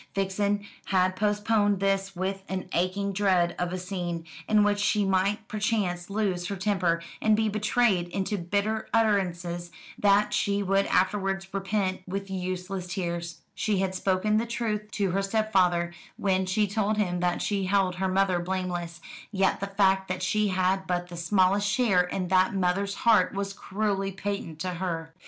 [0.15, 5.47] Vixen had postponed this with an aching dread of a scene, in which she might
[5.47, 9.69] perchance lose her temper, and be betrayed into bitter utterances
[9.99, 13.41] that she would afterwards repent with useless tears.
[13.53, 17.93] She had spoken the truth to her stepfather when she told him that she held
[17.97, 22.55] her mother blameless; yet the fact that she had but the smallest share in that
[22.55, 25.13] mother's heart was cruelly patent to her.